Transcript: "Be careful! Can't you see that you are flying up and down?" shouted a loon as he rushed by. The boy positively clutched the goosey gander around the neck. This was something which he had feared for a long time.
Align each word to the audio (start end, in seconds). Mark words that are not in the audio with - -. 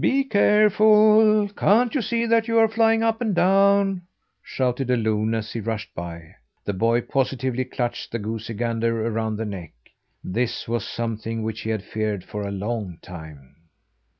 "Be 0.00 0.24
careful! 0.24 1.48
Can't 1.50 1.94
you 1.94 2.02
see 2.02 2.26
that 2.26 2.48
you 2.48 2.58
are 2.58 2.66
flying 2.66 3.04
up 3.04 3.20
and 3.20 3.32
down?" 3.36 4.02
shouted 4.42 4.90
a 4.90 4.96
loon 4.96 5.32
as 5.32 5.52
he 5.52 5.60
rushed 5.60 5.94
by. 5.94 6.34
The 6.64 6.72
boy 6.72 7.02
positively 7.02 7.64
clutched 7.64 8.10
the 8.10 8.18
goosey 8.18 8.54
gander 8.54 9.06
around 9.06 9.36
the 9.36 9.44
neck. 9.44 9.74
This 10.24 10.66
was 10.66 10.84
something 10.84 11.44
which 11.44 11.60
he 11.60 11.70
had 11.70 11.84
feared 11.84 12.24
for 12.24 12.42
a 12.42 12.50
long 12.50 12.98
time. 13.00 13.54